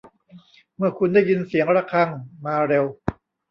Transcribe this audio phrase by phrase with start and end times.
[0.75, 2.09] เมื่อคุณได้ยินเสียงระฆัง
[2.45, 2.85] มาเร็ว